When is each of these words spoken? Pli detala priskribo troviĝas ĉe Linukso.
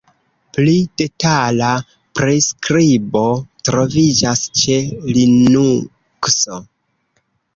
Pli 0.57 0.71
detala 1.01 1.67
priskribo 2.19 3.21
troviĝas 3.69 4.41
ĉe 4.61 4.77
Linukso. 5.17 6.59